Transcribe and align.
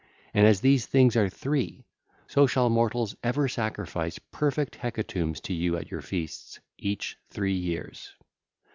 And 0.33 0.47
as 0.47 0.61
these 0.61 0.87
things 0.87 1.15
are 1.15 1.29
three 1.29 1.85
2504, 2.27 2.33
so 2.33 2.47
shall 2.47 2.69
mortals 2.71 3.15
ever 3.21 3.47
sacrifice 3.47 4.17
perfect 4.31 4.77
hecatombs 4.77 5.39
to 5.41 5.53
you 5.53 5.77
at 5.77 5.91
your 5.91 6.01
feasts 6.01 6.59
each 6.79 7.19
three 7.29 7.53
years. 7.53 8.11